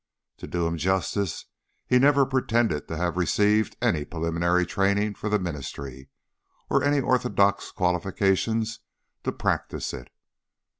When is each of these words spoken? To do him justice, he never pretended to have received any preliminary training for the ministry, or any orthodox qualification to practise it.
To 0.37 0.47
do 0.47 0.65
him 0.65 0.79
justice, 0.79 1.45
he 1.85 1.99
never 1.99 2.25
pretended 2.25 2.87
to 2.87 2.97
have 2.97 3.17
received 3.17 3.77
any 3.83 4.03
preliminary 4.03 4.65
training 4.65 5.13
for 5.13 5.29
the 5.29 5.37
ministry, 5.37 6.09
or 6.71 6.83
any 6.83 6.99
orthodox 6.99 7.69
qualification 7.69 8.65
to 9.23 9.31
practise 9.31 9.93
it. 9.93 10.09